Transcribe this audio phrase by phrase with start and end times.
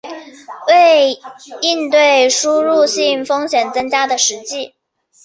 [0.67, 1.15] 为
[1.61, 4.73] 应对输入性风险增加的实际